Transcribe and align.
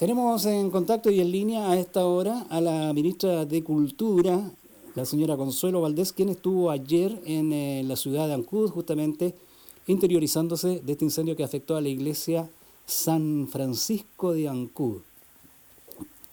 Tenemos 0.00 0.46
en 0.46 0.70
contacto 0.70 1.10
y 1.10 1.20
en 1.20 1.30
línea 1.30 1.70
a 1.70 1.78
esta 1.78 2.06
hora 2.06 2.46
a 2.48 2.62
la 2.62 2.90
ministra 2.94 3.44
de 3.44 3.62
Cultura, 3.62 4.50
la 4.94 5.04
señora 5.04 5.36
Consuelo 5.36 5.82
Valdés, 5.82 6.14
quien 6.14 6.30
estuvo 6.30 6.70
ayer 6.70 7.20
en 7.26 7.52
eh, 7.52 7.82
la 7.84 7.96
ciudad 7.96 8.26
de 8.26 8.32
Ancud, 8.32 8.70
justamente 8.70 9.34
interiorizándose 9.86 10.80
de 10.80 10.92
este 10.92 11.04
incendio 11.04 11.36
que 11.36 11.44
afectó 11.44 11.76
a 11.76 11.82
la 11.82 11.90
iglesia 11.90 12.48
San 12.86 13.46
Francisco 13.46 14.32
de 14.32 14.48
Ancud. 14.48 15.02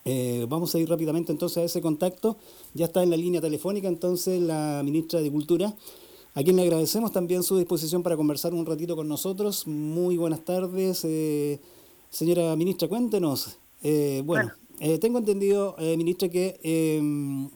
Eh, 0.05 0.45
vamos 0.47 0.73
a 0.73 0.79
ir 0.79 0.88
rápidamente 0.88 1.34
entonces 1.34 1.57
a 1.57 1.63
ese 1.65 1.81
contacto. 1.81 2.38
Ya 2.73 2.86
está 2.86 3.04
en 3.04 3.09
la 3.09 3.18
línea 3.18 3.41
telefónica 3.41 3.89
entonces 3.89 4.41
la 4.41 4.81
ministra 4.81 5.20
de 5.20 5.29
Cultura, 5.29 5.75
a 6.36 6.41
quien 6.41 6.55
le 6.55 6.61
agradecemos 6.61 7.11
también 7.11 7.43
su 7.43 7.57
disposición 7.57 8.02
para 8.02 8.15
conversar 8.15 8.54
un 8.54 8.65
ratito 8.65 8.95
con 8.95 9.09
nosotros. 9.09 9.68
Muy 9.68 10.15
buenas 10.15 10.45
tardes. 10.45 11.04
Eh, 11.04 11.59
Señora 12.09 12.55
ministra, 12.55 12.87
cuéntenos. 12.87 13.59
Eh, 13.83 14.21
bueno, 14.25 14.51
eh, 14.79 14.97
tengo 14.99 15.19
entendido, 15.19 15.75
eh, 15.77 15.97
ministra, 15.97 16.29
que 16.29 16.59
em, 16.63 17.49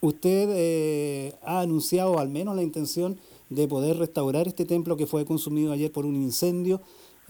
usted 0.00 1.34
ha 1.42 1.60
anunciado 1.60 2.18
al 2.18 2.28
menos 2.28 2.54
la 2.54 2.62
intención 2.62 3.18
de 3.48 3.66
poder 3.66 3.96
restaurar 3.96 4.46
este 4.46 4.64
templo 4.64 4.96
que 4.96 5.06
fue 5.06 5.24
consumido 5.24 5.72
ayer 5.72 5.90
por 5.90 6.04
un 6.04 6.14
incendio 6.16 6.80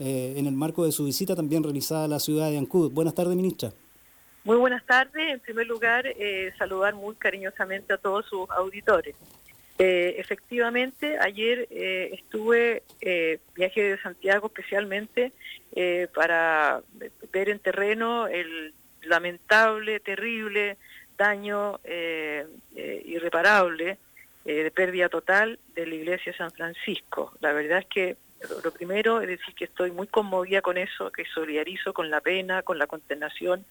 en 0.01 0.45
el 0.45 0.53
marco 0.53 0.85
de 0.85 0.93
su 0.93 1.03
visita 1.03 1.35
también 1.35 1.61
realizada 1.61 2.05
a 2.05 2.07
la 2.07 2.19
ciudad 2.19 2.49
de 2.49 2.57
Ancud. 2.57 2.91
Buenas 2.91 3.15
tardes, 3.15 3.35
ministra. 3.35 3.73
Muy 4.45 4.55
buenas 4.55 4.85
tardes. 4.85 5.33
En 5.33 5.41
primer 5.41 5.67
lugar, 5.67 6.05
saludar 6.57 6.95
muy 6.95 7.15
cariñosamente 7.15 7.93
a 7.93 7.97
todos 7.97 8.25
sus 8.27 8.49
auditores. 8.51 9.15
Eh, 9.81 10.15
efectivamente, 10.17 11.17
ayer 11.19 11.65
eh, 11.71 12.09
estuve, 12.11 12.83
eh, 12.99 13.39
viaje 13.55 13.81
de 13.81 14.01
Santiago 14.01 14.47
especialmente, 14.47 15.31
para 16.13 16.81
ver 17.31 17.47
en 17.47 17.59
terreno 17.59 18.27
el 18.27 18.73
lamentable, 19.03 20.01
terrible 20.01 20.77
daño 21.17 21.79
irreparable 22.75 23.97
de 24.43 24.71
pérdida 24.71 25.07
total 25.07 25.59
de 25.75 25.85
la 25.85 25.95
iglesia 25.95 26.31
de 26.31 26.37
San 26.37 26.51
Francisco. 26.51 27.31
La 27.39 27.53
verdad 27.53 27.79
es 27.79 27.85
que 27.85 28.17
lo 28.63 28.71
primero 28.71 29.21
es 29.21 29.27
decir 29.27 29.53
que 29.53 29.65
estoy 29.65 29.91
muy 29.91 30.07
conmovida 30.07 30.61
con 30.61 30.77
eso, 30.77 31.11
que 31.11 31.23
solidarizo 31.25 31.93
con 31.93 32.09
la 32.09 32.19
pena, 32.19 32.63
con 32.63 32.79
la 32.79 32.87
consternación 32.87 33.63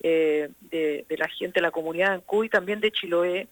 de, 0.00 0.48
de, 0.60 1.16
la 1.18 1.28
gente, 1.28 1.58
de 1.58 1.62
la 1.62 1.72
comunidad 1.72 2.18
de 2.18 2.24
Cuy, 2.24 2.48
también 2.48 2.80
de 2.80 2.92
Chiloé, 2.92 3.48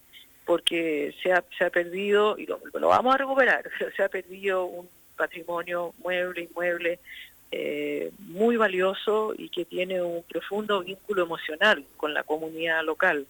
porque 0.50 1.14
se 1.22 1.32
ha, 1.32 1.44
se 1.56 1.64
ha 1.64 1.70
perdido, 1.70 2.36
y 2.36 2.44
lo, 2.44 2.58
vamos 2.88 3.14
a 3.14 3.18
recuperar, 3.18 3.70
se 3.96 4.02
ha 4.02 4.08
perdido 4.08 4.64
un 4.64 4.88
patrimonio 5.16 5.94
mueble, 5.98 6.48
inmueble, 6.50 6.98
eh, 7.52 8.10
muy 8.18 8.56
valioso 8.56 9.32
y 9.38 9.48
que 9.48 9.64
tiene 9.64 10.02
un 10.02 10.24
profundo 10.24 10.80
vínculo 10.80 11.22
emocional 11.22 11.84
con 11.96 12.12
la 12.12 12.24
comunidad 12.24 12.82
local, 12.82 13.28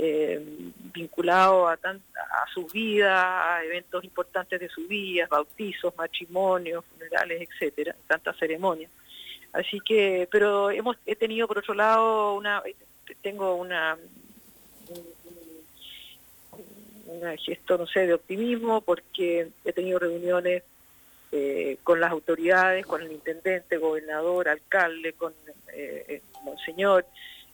eh, 0.00 0.44
vinculado 0.92 1.68
a, 1.68 1.74
a 1.74 2.52
su 2.52 2.66
vida, 2.66 3.54
a 3.54 3.64
eventos 3.64 4.02
importantes 4.02 4.58
de 4.58 4.68
su 4.68 4.88
vida, 4.88 5.28
bautizos, 5.30 5.96
matrimonios, 5.96 6.84
funerales, 6.86 7.48
etcétera, 7.48 7.94
tantas 8.08 8.36
ceremonias. 8.36 8.90
Así 9.52 9.78
que, 9.78 10.26
pero 10.28 10.72
hemos 10.72 10.96
he 11.06 11.14
tenido 11.14 11.46
por 11.46 11.58
otro 11.58 11.74
lado 11.74 12.34
una 12.34 12.60
tengo 13.22 13.54
una 13.54 13.96
un 14.88 15.18
gesto, 17.38 17.78
no 17.78 17.86
sé, 17.86 18.06
de 18.06 18.14
optimismo, 18.14 18.80
porque 18.80 19.48
he 19.64 19.72
tenido 19.72 19.98
reuniones 19.98 20.62
eh, 21.30 21.76
con 21.84 22.00
las 22.00 22.10
autoridades, 22.10 22.86
con 22.86 23.02
el 23.02 23.12
intendente, 23.12 23.76
gobernador, 23.76 24.48
alcalde, 24.48 25.12
con 25.12 25.34
eh, 25.74 26.22
monseñor, 26.42 27.04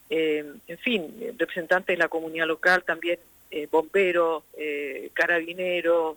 eh, 0.08 0.44
en 0.68 0.78
fin, 0.78 1.34
representantes 1.36 1.94
de 1.94 1.98
la 1.98 2.08
comunidad 2.08 2.46
local, 2.46 2.84
también 2.84 3.18
bomberos, 3.70 4.42
carabineros, 5.12 6.16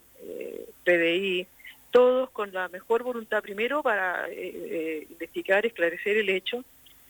PDI, 0.84 1.46
todos 1.92 2.32
con 2.32 2.52
la 2.52 2.68
mejor 2.68 3.04
voluntad 3.04 3.44
primero 3.44 3.84
para 3.84 4.28
investigar, 4.34 5.64
esclarecer 5.64 6.18
el 6.18 6.30
hecho, 6.30 6.64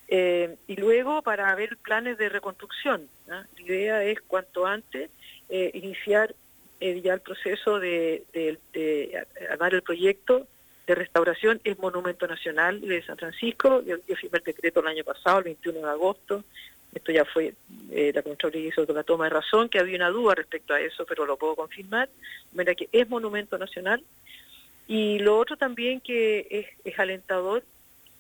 y 0.10 0.76
luego 0.76 1.22
para 1.22 1.56
ver 1.56 1.78
planes 1.78 2.18
de 2.18 2.28
reconstrucción. 2.28 3.08
La 3.26 3.48
idea 3.58 4.04
es 4.04 4.20
cuanto 4.20 4.66
antes 4.66 5.10
eh, 5.50 5.72
iniciar 5.74 6.36
eh, 6.80 7.02
ya 7.02 7.14
el 7.14 7.22
proceso 7.22 7.80
de, 7.80 8.26
armar 9.50 9.74
el 9.74 9.82
proyecto 9.82 10.48
de 10.86 10.96
restauración. 10.96 11.60
Es 11.64 11.80
Monumento 11.80 12.28
Nacional 12.28 12.82
de 12.82 13.04
San 13.04 13.18
Francisco. 13.18 13.82
Yo, 13.84 13.98
firmé 14.16 14.40
el 14.40 14.44
decreto 14.44 14.80
el 14.82 14.88
año 14.88 15.04
pasado, 15.04 15.40
el 15.40 15.46
21 15.46 15.80
de 15.80 15.90
agosto. 15.90 16.44
Esto 16.94 17.12
ya 17.12 17.26
fue, 17.26 17.54
eh, 17.92 18.12
la 18.14 18.22
Contraloría 18.22 18.70
hizo 18.70 18.86
la 18.94 19.04
toma 19.04 19.26
de 19.26 19.32
razón, 19.32 19.70
que 19.70 19.80
había 19.80 19.98
una 19.98 20.10
duda 20.10 20.36
respecto 20.36 20.74
a 20.74 20.80
eso, 20.80 21.06
pero 21.06 21.26
lo 21.26 21.38
puedo 21.38 21.56
confirmar. 21.56 22.10
Mira 22.54 22.76
que 22.76 22.90
es 22.92 23.10
Monumento 23.10 23.58
Nacional. 23.58 24.04
Y 24.88 25.20
lo 25.20 25.38
otro 25.38 25.58
también 25.58 26.00
que 26.00 26.48
es, 26.50 26.68
es 26.86 27.00
alentador 27.00 27.64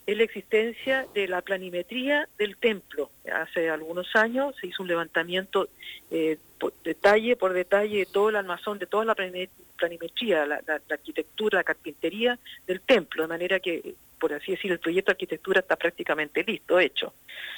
es 0.07 0.17
la 0.17 0.23
existencia 0.23 1.05
de 1.13 1.27
la 1.27 1.41
planimetría 1.41 2.29
del 2.37 2.55
templo. 2.55 3.11
Hace 3.31 3.69
algunos 3.69 4.15
años 4.15 4.55
se 4.59 4.67
hizo 4.67 4.81
un 4.81 4.87
levantamiento 4.87 5.67
eh, 6.09 6.37
detalle 6.85 7.35
por 7.35 7.51
detalle 7.51 7.99
de 7.99 8.05
todo 8.05 8.29
el 8.29 8.37
almazón, 8.37 8.79
de 8.79 8.85
toda 8.85 9.03
la 9.03 9.15
planimetría, 9.15 10.45
la, 10.45 10.61
arquitectura, 10.89 11.59
la 11.59 11.63
carpintería 11.65 12.39
del 12.65 12.79
templo, 12.79 13.23
de 13.23 13.27
manera 13.27 13.59
que, 13.59 13.95
por 14.17 14.33
así 14.33 14.51
decir, 14.51 14.71
el 14.71 14.79
proyecto 14.79 15.11
de 15.11 15.15
arquitectura 15.15 15.59
está 15.59 15.75
prácticamente 15.75 16.41
listo, 16.41 16.79
hecho. 16.79 17.13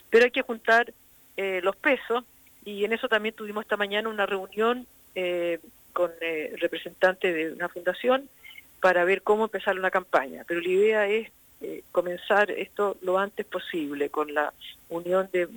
Pero 0.10 0.26
hay 0.26 0.31
que 0.31 0.42
juntar 0.42 0.92
eh, 1.38 1.62
los 1.64 1.76
pesos 1.76 2.24
y 2.66 2.84
en 2.84 2.94
eso 2.94 3.08
también 3.08 3.36
tuvimos 3.36 3.62
esta 3.62 3.78
mañana 3.78 4.10
una 4.10 4.26
reunión 4.26 4.88
eh, 5.14 5.60
con 5.94 6.12
representantes 6.58 7.36
de 7.36 7.52
una 7.52 7.70
fundación 7.70 8.28
para 8.81 9.04
ver 9.04 9.22
cómo 9.22 9.44
empezar 9.44 9.78
una 9.78 9.92
campaña. 9.92 10.46
Pero 10.48 10.62
la 10.62 10.70
idea 10.70 11.08
es 11.08 11.30
eh, 11.62 11.84
comenzar 11.92 12.52
esto 12.52 12.96
lo 13.02 13.18
antes 13.18 13.46
posible, 13.46 14.09
con 14.09 14.34
la 14.34 14.53
unión 14.90 15.30
de, 15.34 15.47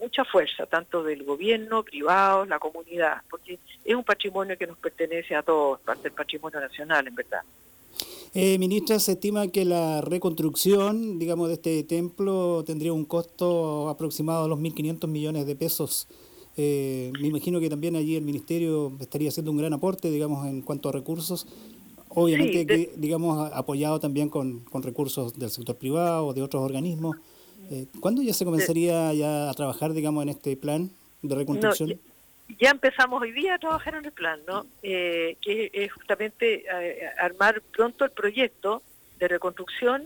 mucha 0.00 0.24
fuerza, 0.24 0.66
tanto 0.66 1.02
del 1.02 1.22
gobierno, 1.24 1.82
privados, 1.84 2.48
la 2.48 2.58
comunidad, 2.58 3.22
porque 3.30 3.58
es 3.84 3.94
un 3.94 4.02
patrimonio 4.02 4.58
que 4.58 4.66
nos 4.66 4.76
pertenece 4.78 5.36
a 5.36 5.42
todos, 5.42 5.80
parte 5.80 6.04
del 6.04 6.12
patrimonio 6.12 6.60
nacional, 6.60 7.06
en 7.06 7.14
verdad. 7.14 7.42
Eh, 8.34 8.58
ministra, 8.58 8.98
se 8.98 9.12
estima 9.12 9.48
que 9.48 9.64
la 9.64 10.00
reconstrucción, 10.00 11.18
digamos, 11.18 11.48
de 11.48 11.54
este 11.54 11.84
templo 11.84 12.64
tendría 12.66 12.92
un 12.92 13.04
costo 13.04 13.88
aproximado 13.88 14.46
a 14.46 14.48
los 14.48 14.58
1.500 14.58 15.06
millones 15.06 15.46
de 15.46 15.54
pesos. 15.54 16.08
Eh, 16.56 17.12
me 17.20 17.28
imagino 17.28 17.60
que 17.60 17.70
también 17.70 17.96
allí 17.96 18.16
el 18.16 18.24
Ministerio 18.24 18.92
estaría 19.00 19.28
haciendo 19.28 19.50
un 19.50 19.58
gran 19.58 19.72
aporte, 19.72 20.10
digamos, 20.10 20.46
en 20.46 20.62
cuanto 20.62 20.88
a 20.88 20.92
recursos. 20.92 21.46
Obviamente, 22.14 22.66
que, 22.66 22.90
digamos, 22.96 23.50
apoyado 23.52 23.98
también 24.00 24.28
con, 24.28 24.60
con, 24.60 24.82
recursos 24.82 25.38
del 25.38 25.50
sector 25.50 25.76
privado 25.76 26.26
o 26.26 26.34
de 26.34 26.42
otros 26.42 26.62
organismos. 26.62 27.16
Eh, 27.70 27.86
¿Cuándo 28.00 28.22
ya 28.22 28.34
se 28.34 28.44
comenzaría 28.44 29.12
ya 29.14 29.50
a 29.50 29.54
trabajar, 29.54 29.92
digamos, 29.92 30.22
en 30.22 30.28
este 30.30 30.56
plan 30.56 30.90
de 31.22 31.34
reconstrucción? 31.34 31.98
ya, 32.58 32.70
empezamos 32.70 33.22
hoy 33.22 33.32
día 33.32 33.54
a 33.54 33.58
trabajar 33.58 33.94
en 33.94 34.04
el 34.04 34.12
plan, 34.12 34.40
¿no? 34.46 34.66
Eh, 34.82 35.36
que 35.40 35.70
es 35.72 35.92
justamente 35.92 36.64
eh, 36.70 37.08
armar 37.18 37.62
pronto 37.72 38.04
el 38.04 38.10
proyecto 38.10 38.82
de 39.18 39.28
reconstrucción 39.28 40.04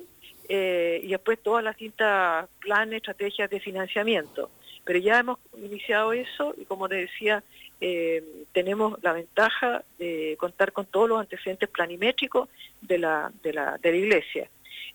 eh, 0.49 1.00
y 1.03 1.09
después 1.09 1.43
todas 1.43 1.65
las 1.65 1.77
distintas 1.77 2.49
planes, 2.61 2.99
estrategias 2.99 3.50
de 3.50 3.61
financiamiento. 3.61 4.50
Pero 4.84 4.99
ya 4.99 5.19
hemos 5.19 5.39
iniciado 5.56 6.12
eso 6.12 6.55
y 6.56 6.65
como 6.65 6.87
le 6.87 6.97
decía, 6.97 7.43
eh, 7.81 8.22
tenemos 8.53 9.03
la 9.03 9.12
ventaja 9.12 9.84
de 9.98 10.37
contar 10.38 10.72
con 10.72 10.87
todos 10.87 11.09
los 11.09 11.20
antecedentes 11.20 11.69
planimétricos 11.69 12.48
de 12.81 12.98
la, 12.98 13.31
de 13.42 13.53
la, 13.53 13.78
de 13.78 13.91
la 13.91 13.97
iglesia. 13.97 14.48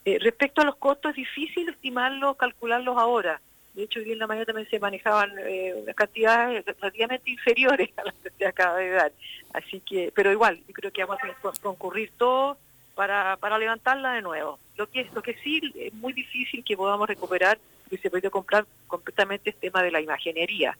Eh, 0.04 0.18
respecto 0.20 0.62
a 0.62 0.66
los 0.66 0.78
costos, 0.78 1.12
es 1.12 1.18
difícil 1.18 1.70
estimarlos, 1.70 2.38
calcularlos 2.38 2.98
ahora. 2.98 3.40
De 3.76 3.84
hecho, 3.84 4.00
hoy 4.00 4.12
en 4.12 4.20
la 4.20 4.28
mañana 4.28 4.46
también 4.46 4.70
se 4.70 4.80
manejaban 4.80 5.32
eh, 5.40 5.86
cantidades 5.96 6.66
relativamente 6.66 7.30
inferiores 7.30 7.90
a 7.98 8.04
las 8.04 8.16
que 8.16 8.32
se 8.32 8.46
acaba 8.46 8.78
de 8.78 8.90
dar. 8.90 9.12
Así 9.54 9.80
que, 9.82 10.12
pero 10.14 10.32
igual, 10.32 10.60
yo 10.68 10.74
creo 10.74 10.92
que 10.92 11.06
vamos 11.06 11.22
a 11.24 11.62
concurrir 11.62 12.12
todos 12.18 12.58
para, 12.96 13.38
para 13.38 13.60
levantarla 13.60 14.14
de 14.14 14.22
nuevo. 14.22 14.60
Lo 14.76 14.90
que, 14.90 15.08
lo 15.14 15.22
que 15.22 15.36
sí 15.36 15.62
es 15.76 15.94
muy 15.94 16.14
difícil 16.14 16.64
que 16.64 16.76
podamos 16.76 17.08
recuperar, 17.08 17.60
que 17.90 17.98
se 17.98 18.10
puede 18.10 18.30
comprar 18.30 18.66
completamente 18.88 19.52
el 19.52 19.56
tema 19.56 19.84
de 19.84 19.92
la 19.92 20.02
imaginería 20.02 20.76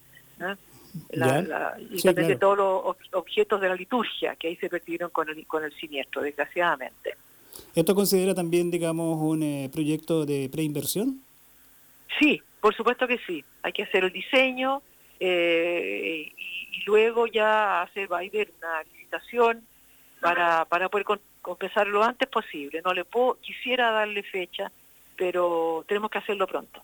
la, 1.12 1.78
y 1.90 2.02
también 2.02 2.28
de 2.28 2.36
todos 2.36 2.58
los 2.58 2.96
objetos 3.14 3.62
de 3.62 3.70
la 3.70 3.76
liturgia 3.76 4.36
que 4.36 4.50
ahí 4.50 4.56
se 4.58 4.70
perdieron 4.70 5.10
con 5.10 5.30
el, 5.30 5.46
con 5.48 5.64
el 5.64 5.74
siniestro, 5.74 6.22
desgraciadamente. 6.22 7.16
¿Esto 7.76 7.96
considera 7.96 8.34
también, 8.34 8.72
digamos, 8.72 9.18
un 9.22 9.44
eh, 9.44 9.70
proyecto 9.72 10.26
de 10.26 10.50
preinversión? 10.50 11.22
Sí, 12.20 12.42
por 12.60 12.76
supuesto 12.76 13.08
que 13.08 13.20
sí. 13.26 13.44
Hay 13.64 13.74
que 13.74 13.84
hacer 13.84 14.04
el 14.04 14.12
diseño 14.12 14.82
eh, 15.20 16.32
y, 16.38 16.84
luego 16.86 17.28
ya 17.28 17.84
hacer, 17.84 18.12
va 18.12 18.18
a 18.18 18.22
haber 18.22 18.52
una 18.58 18.84
licitación 18.84 19.62
para, 20.20 20.66
para 20.66 20.90
poder 20.90 21.06
compensar 21.42 21.88
lo 21.88 22.04
antes 22.04 22.28
posible. 22.28 22.82
No 22.84 22.94
le 22.94 23.06
puedo, 23.06 23.38
quisiera 23.42 23.92
darle 23.92 24.24
fecha, 24.24 24.72
pero 25.16 25.86
tenemos 25.88 26.10
que 26.10 26.18
hacerlo 26.18 26.48
pronto. 26.48 26.82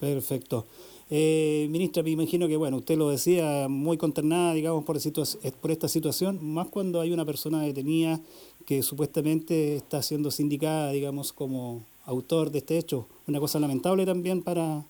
Perfecto. 0.00 0.66
Eh, 1.08 1.68
ministra, 1.70 2.02
me 2.02 2.10
imagino 2.10 2.48
que, 2.48 2.56
bueno, 2.56 2.78
usted 2.78 2.96
lo 2.96 3.10
decía, 3.10 3.68
muy 3.68 3.96
consternada, 3.96 4.54
digamos, 4.54 4.84
por, 4.84 4.96
esta 4.96 5.88
situación, 5.88 6.38
más 6.42 6.66
cuando 6.66 7.00
hay 7.00 7.12
una 7.12 7.24
persona 7.24 7.62
detenida 7.62 8.18
que 8.66 8.82
supuestamente 8.82 9.76
está 9.76 10.02
siendo 10.02 10.32
sindicada, 10.32 10.90
digamos, 10.90 11.32
como 11.32 11.86
autor 12.06 12.50
de 12.50 12.58
este 12.58 12.76
hecho. 12.76 13.06
Una 13.28 13.38
cosa 13.38 13.60
lamentable 13.60 14.04
también 14.04 14.42
para, 14.42 14.82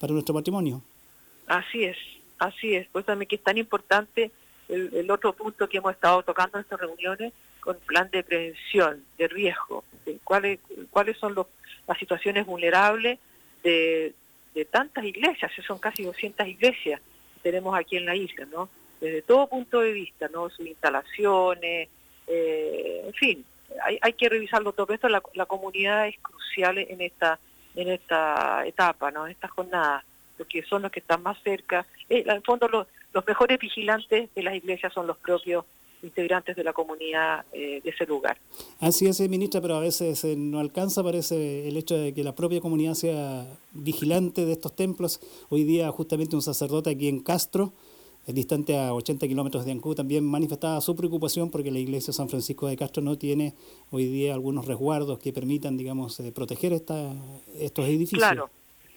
para 0.00 0.12
nuestro 0.12 0.34
patrimonio. 0.34 0.82
Así 1.46 1.84
es, 1.84 1.96
así 2.38 2.74
es. 2.74 2.88
Pues 2.90 3.06
también 3.06 3.28
que 3.28 3.36
es 3.36 3.42
tan 3.42 3.56
importante 3.56 4.32
el, 4.68 5.08
otro 5.10 5.32
punto 5.32 5.68
que 5.68 5.78
hemos 5.78 5.92
estado 5.92 6.22
tocando 6.22 6.58
en 6.58 6.62
estas 6.62 6.80
reuniones 6.80 7.32
con 7.60 7.76
el 7.76 7.82
plan 7.82 8.08
de 8.10 8.24
prevención 8.24 9.04
de 9.18 9.28
riesgo, 9.28 9.84
de 10.04 10.18
cuáles, 10.24 10.58
cuáles 10.90 11.16
son 11.18 11.34
los, 11.34 11.46
las 11.86 11.98
situaciones 11.98 12.46
vulnerables 12.46 13.18
de, 13.62 14.14
de 14.54 14.64
tantas 14.64 15.04
iglesias, 15.04 15.52
son 15.66 15.78
casi 15.78 16.04
200 16.04 16.46
iglesias 16.46 17.00
que 17.34 17.40
tenemos 17.40 17.78
aquí 17.78 17.96
en 17.96 18.06
la 18.06 18.16
isla, 18.16 18.46
¿no? 18.46 18.68
Desde 19.00 19.22
todo 19.22 19.48
punto 19.48 19.80
de 19.80 19.92
vista, 19.92 20.28
¿no? 20.28 20.50
Sus 20.50 20.66
instalaciones, 20.66 21.88
eh, 22.26 23.02
en 23.06 23.14
fin, 23.14 23.44
hay, 23.82 23.98
hay, 24.02 24.12
que 24.12 24.28
revisarlo 24.28 24.72
todo 24.72 24.92
esto. 24.92 25.08
La, 25.08 25.22
la, 25.34 25.46
comunidad 25.46 26.08
es 26.08 26.18
crucial 26.18 26.78
en 26.78 27.00
esta 27.00 27.38
en 27.76 27.88
esta 27.88 28.66
etapa, 28.66 29.10
¿no? 29.10 29.26
En 29.26 29.32
estas 29.32 29.50
jornadas, 29.52 30.04
porque 30.36 30.62
son 30.64 30.82
los 30.82 30.90
que 30.90 31.00
están 31.00 31.22
más 31.22 31.40
cerca. 31.42 31.86
Eh, 32.08 32.24
en 32.26 32.30
el 32.30 32.42
fondo, 32.42 32.68
los, 32.68 32.86
los 33.12 33.26
mejores 33.26 33.58
vigilantes 33.58 34.34
de 34.34 34.42
las 34.42 34.54
iglesias 34.54 34.92
son 34.92 35.06
los 35.06 35.16
propios 35.18 35.64
integrantes 36.02 36.56
de 36.56 36.64
la 36.64 36.72
comunidad 36.72 37.44
eh, 37.52 37.80
de 37.82 37.90
ese 37.90 38.06
lugar. 38.06 38.38
Así 38.78 39.06
es, 39.06 39.20
ministra, 39.28 39.60
pero 39.60 39.76
a 39.76 39.80
veces 39.80 40.24
eh, 40.24 40.36
no 40.36 40.60
alcanza, 40.60 41.02
parece, 41.02 41.68
el 41.68 41.76
hecho 41.76 41.96
de 41.96 42.12
que 42.14 42.24
la 42.24 42.34
propia 42.34 42.60
comunidad 42.60 42.94
sea 42.94 43.46
vigilante 43.72 44.44
de 44.44 44.52
estos 44.52 44.74
templos. 44.74 45.20
Hoy 45.48 45.64
día 45.64 45.90
justamente 45.90 46.36
un 46.36 46.42
sacerdote 46.42 46.90
aquí 46.90 47.08
en 47.08 47.20
Castro, 47.20 47.72
distante 48.26 48.78
a 48.78 48.94
80 48.94 49.26
kilómetros 49.28 49.64
de 49.64 49.72
Ancú, 49.72 49.94
también 49.94 50.24
manifestaba 50.24 50.80
su 50.80 50.94
preocupación 50.94 51.50
porque 51.50 51.70
la 51.70 51.78
iglesia 51.78 52.12
San 52.12 52.28
Francisco 52.28 52.68
de 52.68 52.76
Castro 52.76 53.02
no 53.02 53.18
tiene 53.18 53.54
hoy 53.90 54.06
día 54.06 54.34
algunos 54.34 54.66
resguardos 54.66 55.18
que 55.18 55.32
permitan, 55.32 55.76
digamos, 55.76 56.20
eh, 56.20 56.32
proteger 56.32 56.72
esta, 56.72 57.12
estos 57.58 57.86
edificios. 57.86 58.20
Claro. 58.20 58.50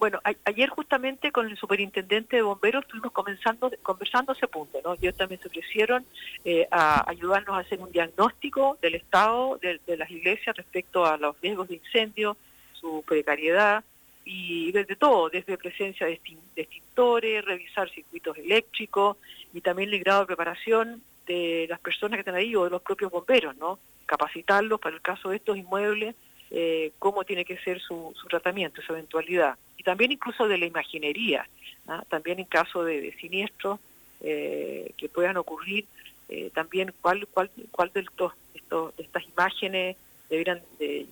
Bueno, 0.04 0.20
ayer 0.44 0.68
justamente 0.68 1.32
con 1.32 1.48
el 1.48 1.56
superintendente 1.56 2.36
de 2.36 2.42
bomberos 2.42 2.84
estuvimos 2.84 3.14
comenzando, 3.14 3.72
conversando 3.82 4.34
ese 4.34 4.50
punto, 4.50 4.82
¿no? 4.84 4.96
Ellos 4.96 5.16
también 5.16 5.40
se 5.40 5.48
ofrecieron 5.48 6.06
eh, 6.44 6.68
a 6.72 7.10
ayudarnos 7.10 7.56
a 7.56 7.60
hacer 7.60 7.80
un 7.80 7.90
diagnóstico 7.90 8.78
del 8.82 8.96
estado 8.96 9.58
de, 9.62 9.80
las 9.96 10.12
iglesias 10.12 10.58
respecto 10.58 11.06
a 11.06 11.16
los 11.16 11.40
riesgos 11.40 11.70
de 11.70 11.76
incendio, 11.76 12.36
su 12.74 13.02
precariedad 13.08 13.86
y 14.26 14.74
desde 14.74 14.98
todo, 14.98 15.30
desde 15.30 15.58
presencia 15.58 16.06
de, 16.06 16.20
extintores, 16.58 17.46
revisar 17.46 17.90
circuitos 17.90 18.38
eléctricos 18.38 19.16
y 19.54 19.62
también 19.62 19.94
el 19.94 20.02
grado 20.02 20.20
de 20.20 20.28
preparación 20.28 21.02
de 21.28 21.66
las 21.70 21.80
personas 21.80 22.18
que 22.18 22.24
están 22.24 22.36
ahí 22.36 22.54
o 22.58 22.66
de 22.66 22.72
los 22.72 22.82
propios 22.82 23.10
bomberos, 23.10 23.56
¿no? 23.56 23.80
Capacitarlos 24.06 24.82
para 24.82 24.98
el 24.98 25.02
caso 25.02 25.30
de 25.30 25.38
estos 25.38 25.56
inmuebles 25.56 26.14
eh, 26.56 26.92
cómo 27.00 27.24
tiene 27.24 27.46
que 27.46 27.58
ser 27.58 27.82
su, 27.82 28.14
tratamiento, 28.30 28.80
su 28.84 28.94
eventualidad. 28.94 29.58
Y 29.76 29.82
también 29.82 30.12
incluso 30.12 30.48
de 30.48 30.60
la 30.60 30.68
imaginería, 30.68 31.50
¿ah? 31.88 32.04
también 32.08 32.40
en 32.40 32.46
caso 32.46 32.84
de, 32.84 33.12
siniestros 33.20 33.80
eh, 34.22 34.92
que 34.96 35.10
puedan 35.10 35.38
ocurrir, 35.38 35.88
eh, 36.30 36.52
también 36.54 36.94
cuál, 37.02 37.28
cuál, 37.34 37.50
cuál 37.72 37.92
de, 37.92 38.02
estos, 38.02 38.34
de 38.54 39.04
estas 39.04 39.24
imágenes 39.28 39.98
deberían 40.30 40.62
de 40.78 41.08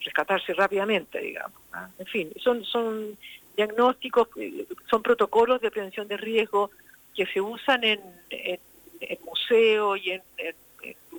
rescatarse 0.00 0.52
rápidamente, 0.52 1.20
digamos. 1.20 1.60
¿ah? 1.72 1.88
En 2.00 2.06
fin, 2.06 2.32
son, 2.42 2.64
son 2.64 3.16
diagnósticos, 3.56 4.30
son 4.90 5.00
protocolos 5.00 5.60
de 5.60 5.70
prevención 5.70 6.08
de 6.08 6.16
riesgo 6.16 6.72
que 7.14 7.26
se 7.26 7.40
usan 7.40 7.84
en, 7.84 8.00
en, 8.30 8.58
museos 9.24 10.00
y 10.02 10.10
en, 10.10 10.22
en, 10.38 10.56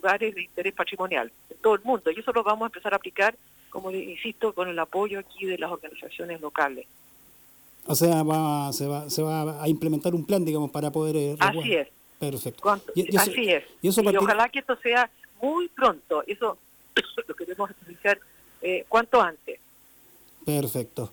lugares 0.04 0.36
de 0.36 0.44
interés 0.44 0.74
patrimonial, 0.74 1.32
en 1.50 1.58
todo 1.58 1.76
el 1.76 1.82
mundo. 1.84 2.12
Y 2.12 2.20
eso 2.20 2.32
lo 2.34 2.44
vamos 2.44 2.64
a 2.64 2.66
empezar 2.68 2.94
a 2.94 2.98
aplicar 2.98 3.36
como 3.70 3.90
insisto, 3.90 4.54
con 4.54 4.70
el 4.70 4.78
apoyo 4.78 5.18
aquí 5.18 5.46
de 5.46 5.58
las 5.58 5.72
organizaciones 5.72 6.40
locales. 6.40 6.86
O 7.88 7.96
sea, 7.96 8.22
va, 8.22 8.72
se, 8.72 8.86
va, 8.86 9.10
se 9.10 9.24
va 9.24 9.62
a 9.62 9.68
implementar 9.68 10.14
un 10.14 10.26
plan, 10.26 10.46
digamos, 10.46 10.70
para 10.70 10.92
poder... 10.92 11.16
Eh, 11.16 11.36
así 11.40 11.74
es. 11.74 11.88
Perfecto. 12.20 12.70
así 12.70 13.50
es. 13.50 13.64
Y, 13.82 13.90
ojalá 13.90 14.48
que 14.50 14.60
esto 14.60 14.78
sea 14.78 15.10
muy 15.42 15.70
pronto. 15.70 16.24
Eso 16.28 16.58
lo 17.28 17.36
queremos 17.36 17.72
iniciar 17.88 18.20
eh, 18.62 18.86
cuanto 18.88 19.20
antes. 19.20 19.60
Perfecto. 20.46 21.12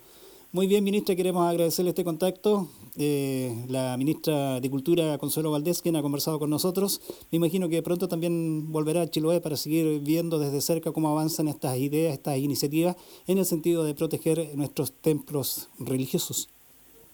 Muy 0.52 0.66
bien, 0.66 0.84
ministra, 0.84 1.16
queremos 1.16 1.48
agradecerle 1.48 1.90
este 1.90 2.04
contacto. 2.04 2.68
Eh, 2.96 3.64
la 3.68 3.96
ministra 3.96 4.60
de 4.60 4.70
Cultura, 4.70 5.18
Consuelo 5.18 5.50
Valdés, 5.50 5.82
quien 5.82 5.96
ha 5.96 6.02
conversado 6.02 6.38
con 6.38 6.50
nosotros. 6.50 7.00
Me 7.30 7.36
imagino 7.36 7.68
que 7.68 7.82
pronto 7.82 8.08
también 8.08 8.72
volverá 8.72 9.02
a 9.02 9.06
Chiloé 9.06 9.40
para 9.40 9.56
seguir 9.56 10.00
viendo 10.00 10.38
desde 10.38 10.60
cerca 10.60 10.92
cómo 10.92 11.10
avanzan 11.10 11.48
estas 11.48 11.76
ideas, 11.76 12.14
estas 12.14 12.38
iniciativas, 12.38 12.96
en 13.26 13.38
el 13.38 13.44
sentido 13.44 13.84
de 13.84 13.94
proteger 13.94 14.56
nuestros 14.56 14.92
templos 14.92 15.70
religiosos. 15.78 16.48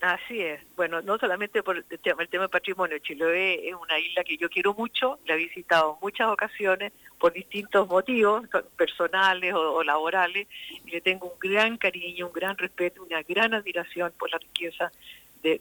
Así 0.01 0.41
es. 0.41 0.61
Bueno, 0.77 1.01
no 1.01 1.19
solamente 1.19 1.63
por 1.63 1.79
el 1.79 1.85
tema, 1.85 2.23
el 2.23 2.29
tema 2.29 2.43
del 2.45 2.51
patrimonio. 2.51 2.99
Chiloé 2.99 3.69
es 3.69 3.75
una 3.75 3.99
isla 3.99 4.23
que 4.25 4.37
yo 4.37 4.49
quiero 4.51 4.75
mucho, 4.75 5.19
la 5.27 5.35
he 5.35 5.39
visitado 5.39 5.95
en 5.95 5.99
muchas 6.03 6.29
ocasiones 6.29 6.93
por 7.19 7.33
distintos 7.33 7.89
motivos 7.89 8.47
personales 8.77 9.55
o, 9.55 9.83
laborales 9.83 10.49
y 10.85 10.91
le 10.91 11.01
tengo 11.01 11.33
un 11.33 11.39
gran 11.41 11.79
cariño, 11.79 12.27
un 12.27 12.33
gran 12.33 12.59
respeto, 12.59 13.03
una 13.03 13.23
gran 13.23 13.55
admiración 13.55 14.13
por 14.19 14.31
la 14.31 14.39
riqueza 14.39 14.93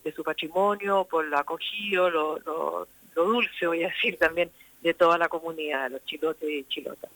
de, 0.04 0.12
su 0.14 0.24
patrimonio, 0.24 1.08
por 1.10 1.26
lo 1.26 1.38
acogido, 1.38 2.10
lo, 2.10 2.40
lo, 2.40 2.88
dulce, 3.16 3.68
voy 3.68 3.84
a 3.84 3.88
decir 3.88 4.18
también, 4.18 4.50
de 4.82 4.94
toda 4.94 5.18
la 5.18 5.30
comunidad, 5.30 5.90
los 5.92 6.04
chilotes 6.06 6.50
y 6.50 6.64
chilotas. 6.66 7.10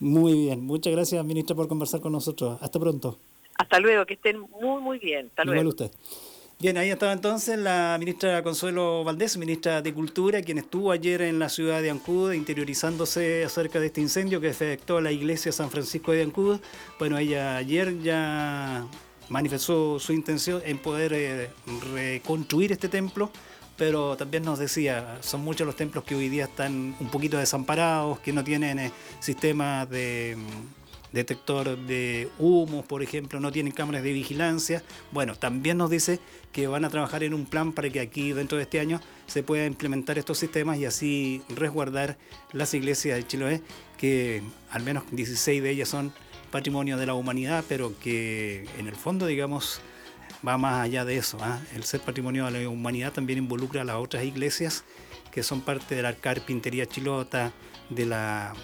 Muy 0.00 0.32
bien, 0.32 0.64
muchas 0.64 0.92
gracias, 0.92 1.24
ministra, 1.24 1.54
por 1.54 1.68
conversar 1.68 2.00
con 2.00 2.12
nosotros. 2.12 2.58
Hasta 2.60 2.80
pronto. 2.80 3.18
Hasta 3.56 3.78
luego, 3.78 4.04
que 4.04 4.14
estén 4.14 4.40
muy, 4.40 4.80
muy 4.80 4.98
bien. 4.98 5.26
Hasta 5.28 5.44
Igual 5.44 5.66
usted. 5.66 5.90
Bien, 6.60 6.78
ahí 6.78 6.88
estaba 6.88 7.12
entonces 7.12 7.58
la 7.58 7.96
ministra 7.98 8.42
Consuelo 8.42 9.02
Valdés, 9.04 9.36
ministra 9.36 9.82
de 9.82 9.92
Cultura, 9.92 10.40
quien 10.40 10.58
estuvo 10.58 10.92
ayer 10.92 11.20
en 11.22 11.38
la 11.38 11.48
ciudad 11.48 11.82
de 11.82 11.90
Ancud 11.90 12.32
interiorizándose 12.32 13.44
acerca 13.44 13.80
de 13.80 13.86
este 13.86 14.00
incendio 14.00 14.40
que 14.40 14.50
afectó 14.50 14.98
a 14.98 15.02
la 15.02 15.10
iglesia 15.10 15.50
San 15.52 15.68
Francisco 15.68 16.12
de 16.12 16.22
Ancud. 16.22 16.60
Bueno, 16.98 17.18
ella 17.18 17.56
ayer 17.56 18.00
ya 18.00 18.86
manifestó 19.28 19.98
su 19.98 20.12
intención 20.12 20.62
en 20.64 20.78
poder 20.78 21.12
eh, 21.14 21.50
reconstruir 21.92 22.72
este 22.72 22.88
templo, 22.88 23.30
pero 23.76 24.16
también 24.16 24.44
nos 24.44 24.58
decía, 24.58 25.18
son 25.20 25.42
muchos 25.42 25.66
los 25.66 25.76
templos 25.76 26.04
que 26.04 26.14
hoy 26.14 26.28
día 26.28 26.44
están 26.44 26.94
un 27.00 27.08
poquito 27.10 27.38
desamparados, 27.38 28.20
que 28.20 28.32
no 28.32 28.44
tienen 28.44 28.78
eh, 28.78 28.92
sistemas 29.20 29.88
de 29.90 30.36
detector 31.14 31.78
de 31.78 32.28
humos, 32.40 32.84
por 32.84 33.02
ejemplo, 33.02 33.38
no 33.38 33.52
tienen 33.52 33.72
cámaras 33.72 34.02
de 34.02 34.12
vigilancia. 34.12 34.82
Bueno, 35.12 35.36
también 35.36 35.78
nos 35.78 35.88
dice 35.88 36.18
que 36.52 36.66
van 36.66 36.84
a 36.84 36.90
trabajar 36.90 37.22
en 37.22 37.34
un 37.34 37.46
plan 37.46 37.72
para 37.72 37.88
que 37.88 38.00
aquí 38.00 38.32
dentro 38.32 38.58
de 38.58 38.64
este 38.64 38.80
año 38.80 39.00
se 39.26 39.44
pueda 39.44 39.64
implementar 39.64 40.18
estos 40.18 40.38
sistemas 40.38 40.76
y 40.78 40.86
así 40.86 41.42
resguardar 41.48 42.18
las 42.52 42.74
iglesias 42.74 43.16
de 43.16 43.26
Chiloé, 43.26 43.62
que 43.96 44.42
al 44.70 44.82
menos 44.82 45.04
16 45.12 45.62
de 45.62 45.70
ellas 45.70 45.88
son 45.88 46.12
patrimonio 46.54 46.96
de 46.96 47.04
la 47.04 47.14
humanidad, 47.14 47.64
pero 47.68 47.98
que 47.98 48.64
en 48.78 48.86
el 48.86 48.94
fondo, 48.94 49.26
digamos, 49.26 49.80
va 50.46 50.56
más 50.56 50.84
allá 50.84 51.04
de 51.04 51.16
eso. 51.16 51.36
¿ah? 51.40 51.60
El 51.74 51.82
ser 51.82 52.00
patrimonio 52.00 52.46
de 52.48 52.62
la 52.62 52.68
humanidad 52.68 53.12
también 53.12 53.40
involucra 53.40 53.82
a 53.82 53.84
las 53.84 53.96
otras 53.96 54.22
iglesias 54.22 54.84
que 55.32 55.42
son 55.42 55.62
parte 55.62 55.96
de 55.96 56.02
la 56.02 56.14
carpintería 56.14 56.86
chilota, 56.86 57.50
de 57.90 58.06
la 58.06 58.54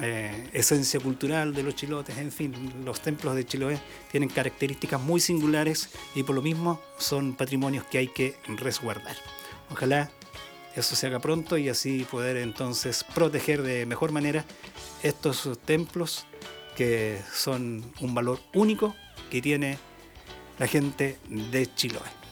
eh, 0.00 0.48
esencia 0.52 1.00
cultural 1.00 1.52
de 1.52 1.64
los 1.64 1.74
chilotes, 1.74 2.16
en 2.18 2.30
fin, 2.30 2.54
los 2.84 3.00
templos 3.00 3.34
de 3.34 3.44
Chiloé 3.44 3.80
tienen 4.12 4.28
características 4.28 5.00
muy 5.00 5.18
singulares 5.18 5.90
y 6.14 6.22
por 6.22 6.36
lo 6.36 6.42
mismo 6.42 6.80
son 6.98 7.34
patrimonios 7.34 7.84
que 7.86 7.98
hay 7.98 8.06
que 8.06 8.36
resguardar. 8.46 9.16
Ojalá 9.72 10.08
eso 10.76 10.94
se 10.94 11.08
haga 11.08 11.18
pronto 11.18 11.58
y 11.58 11.68
así 11.68 12.06
poder 12.08 12.36
entonces 12.36 13.04
proteger 13.12 13.62
de 13.62 13.86
mejor 13.86 14.12
manera 14.12 14.44
estos 15.02 15.58
templos 15.64 16.26
que 16.76 17.20
son 17.32 17.84
un 18.00 18.14
valor 18.14 18.40
único 18.54 18.94
que 19.30 19.40
tiene 19.40 19.78
la 20.58 20.66
gente 20.66 21.18
de 21.28 21.68
Chiloé. 21.74 22.23